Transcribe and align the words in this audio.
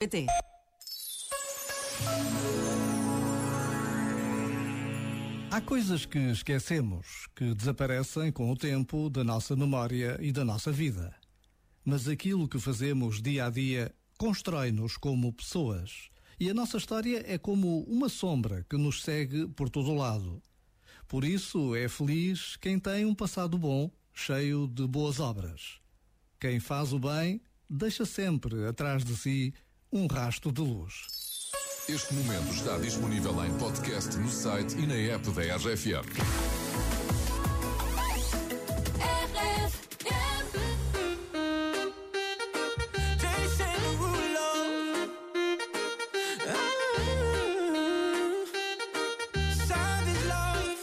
PT. 0.00 0.26
Há 5.50 5.60
coisas 5.60 6.06
que 6.06 6.20
esquecemos, 6.30 7.26
que 7.34 7.52
desaparecem 7.52 8.30
com 8.30 8.48
o 8.48 8.56
tempo 8.56 9.10
da 9.10 9.24
nossa 9.24 9.56
memória 9.56 10.16
e 10.20 10.30
da 10.30 10.44
nossa 10.44 10.70
vida. 10.70 11.12
Mas 11.84 12.06
aquilo 12.06 12.46
que 12.46 12.60
fazemos 12.60 13.20
dia 13.20 13.46
a 13.46 13.50
dia 13.50 13.92
constrói-nos 14.16 14.96
como 14.96 15.32
pessoas. 15.32 16.10
E 16.38 16.48
a 16.48 16.54
nossa 16.54 16.76
história 16.76 17.24
é 17.26 17.36
como 17.36 17.82
uma 17.88 18.08
sombra 18.08 18.64
que 18.70 18.76
nos 18.76 19.02
segue 19.02 19.48
por 19.48 19.68
todo 19.68 19.90
o 19.90 19.96
lado. 19.96 20.40
Por 21.08 21.24
isso 21.24 21.74
é 21.74 21.88
feliz 21.88 22.54
quem 22.54 22.78
tem 22.78 23.04
um 23.04 23.16
passado 23.16 23.58
bom, 23.58 23.90
cheio 24.14 24.68
de 24.68 24.86
boas 24.86 25.18
obras. 25.18 25.80
Quem 26.38 26.60
faz 26.60 26.92
o 26.92 27.00
bem, 27.00 27.40
deixa 27.68 28.06
sempre 28.06 28.64
atrás 28.64 29.04
de 29.04 29.16
si 29.16 29.52
um 29.92 30.06
rasto 30.06 30.52
de 30.52 30.60
luz. 30.60 31.06
Este 31.88 32.12
momento 32.14 32.52
está 32.52 32.76
disponível 32.78 33.44
em 33.44 33.52
podcast 33.54 34.14
no 34.18 34.28
site 34.28 34.76
e 34.76 34.86
na 34.86 34.94
app 35.14 35.30
da 35.30 35.56
RFM. 35.56 36.04
Jason 43.18 43.64
Derulo. 43.80 44.50
Savage 49.66 50.24
love. 50.28 50.76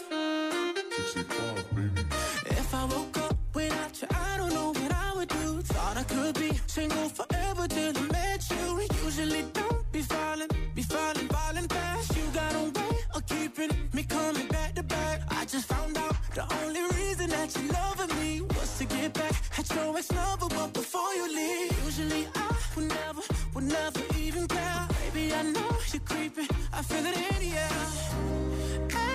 If 2.48 2.74
I 2.74 2.86
woke 2.86 3.18
up 3.20 3.38
without 3.54 4.02
you, 4.02 4.08
I 4.10 4.38
don't 4.38 4.54
know 4.54 4.70
what 4.72 4.92
I 4.92 5.14
would 5.16 5.30
do. 5.30 5.62
Thought 5.62 5.98
I 5.98 6.04
could 6.04 6.40
be 6.40 6.60
single 6.66 7.10
forever 7.10 7.68
till 7.68 7.96
I 7.96 8.02
met 8.12 8.50
you. 8.50 8.85
Usually 9.06 9.44
don't 9.54 9.92
be 9.92 10.02
falling, 10.02 10.50
be 10.74 10.82
falling, 10.82 11.28
falling 11.28 11.68
fast. 11.68 12.18
You 12.18 12.24
got 12.34 12.56
a 12.56 12.64
way 12.78 12.98
of 13.14 13.24
keeping 13.28 13.70
me 13.94 14.02
coming 14.02 14.48
back 14.48 14.74
to 14.74 14.82
back. 14.82 15.22
I 15.30 15.46
just 15.46 15.68
found 15.68 15.96
out 15.96 16.16
the 16.34 16.44
only 16.62 16.82
reason 16.98 17.30
that 17.30 17.56
you 17.56 17.70
loving 17.70 18.20
me 18.20 18.42
was 18.42 18.80
to 18.80 18.86
get 18.86 19.14
back 19.14 19.36
at 19.60 19.70
your 19.76 19.96
ex 19.96 20.12
lover. 20.12 20.48
But 20.50 20.74
before 20.74 21.14
you 21.14 21.28
leave, 21.28 21.86
usually 21.86 22.28
I 22.34 22.56
would 22.76 22.88
never, 22.88 23.22
would 23.54 23.66
never 23.66 24.02
even 24.18 24.48
care. 24.48 24.88
Baby, 25.14 25.36
I 25.36 25.44
know 25.44 25.78
you're 25.94 26.02
creeping. 26.02 26.50
I 26.74 26.82
feel 26.82 27.06
it 27.06 27.16
in 27.16 27.50
the 27.50 27.58
air. 27.58 29.15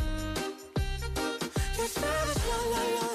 Your 1.81 1.89
savage 1.89 2.45
love, 2.47 2.71
love, 2.71 3.01
love. 3.01 3.10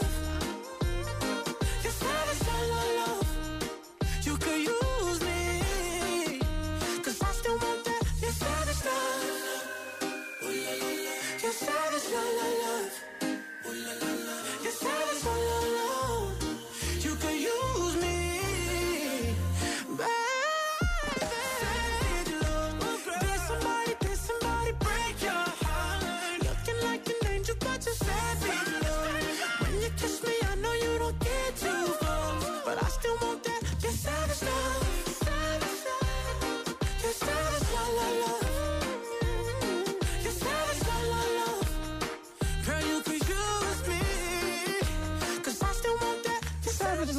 You're 28.42 28.95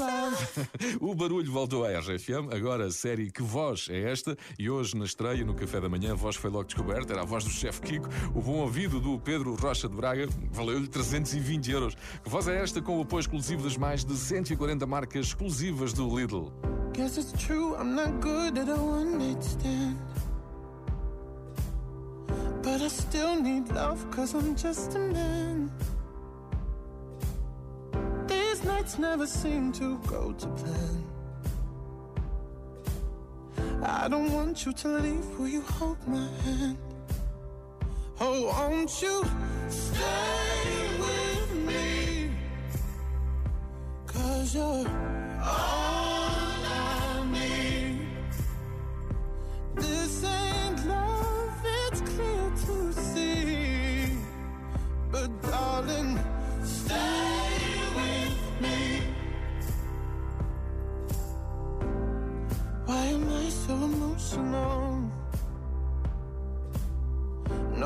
O 1.01 1.13
barulho 1.15 1.51
voltou 1.51 1.85
à 1.85 1.99
RFM, 1.99 2.53
agora 2.53 2.85
a 2.85 2.91
série 2.91 3.31
Que 3.31 3.41
Voz 3.41 3.87
é 3.89 4.11
esta? 4.11 4.37
E 4.57 4.69
hoje, 4.69 4.95
na 4.95 5.05
estreia, 5.05 5.43
no 5.43 5.53
Café 5.53 5.79
da 5.79 5.89
Manhã, 5.89 6.11
a 6.11 6.15
voz 6.15 6.35
foi 6.35 6.49
logo 6.49 6.65
descoberta, 6.65 7.13
era 7.13 7.21
a 7.21 7.25
voz 7.25 7.43
do 7.43 7.49
chefe 7.49 7.81
Kiko, 7.81 8.07
o 8.33 8.41
bom 8.41 8.57
ouvido 8.57 8.99
do 8.99 9.19
Pedro 9.19 9.55
Rocha 9.55 9.87
de 9.87 9.95
Braga, 9.95 10.27
valeu-lhe 10.51 10.87
320 10.87 11.71
euros. 11.71 11.95
Que 12.23 12.29
voz 12.29 12.47
é 12.47 12.61
esta 12.61 12.81
com 12.81 12.97
o 12.97 13.01
apoio 13.01 13.21
exclusivo 13.21 13.63
das 13.63 13.77
mais 13.77 14.03
de 14.03 14.15
140 14.15 14.85
marcas 14.85 15.27
exclusivas 15.27 15.93
do 15.93 16.07
Lidl? 16.15 16.51
Guess 16.93 17.17
it's 17.17 17.33
true, 17.33 17.75
I'm 17.75 17.95
not 17.95 18.11
good 18.21 18.57
at 18.59 18.69
a 18.69 18.75
one 18.75 19.17
night 19.17 19.43
stand. 19.43 19.97
But 22.63 22.81
I 22.81 22.89
still 22.89 23.41
need 23.41 23.69
love, 23.69 24.05
cause 24.11 24.33
I'm 24.35 24.55
just 24.55 24.95
a 24.95 24.99
man. 24.99 25.71
Nights 28.67 28.99
never 28.99 29.25
seem 29.25 29.71
to 29.73 29.97
go 29.99 30.33
to 30.33 30.47
plan. 30.47 31.03
I 33.81 34.07
don't 34.09 34.31
want 34.33 34.65
you 34.65 34.73
to 34.73 34.87
leave, 34.89 35.39
will 35.39 35.47
you 35.47 35.61
hold 35.61 36.05
my 36.07 36.27
hand? 36.43 36.77
Oh, 38.19 38.47
won't 38.47 39.01
you 39.01 39.23
stay 39.69 40.87
with 40.99 41.51
me? 41.65 42.31
Cause 44.05 44.53
you're 44.53 44.85